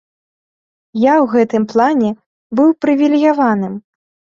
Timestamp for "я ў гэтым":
1.01-1.63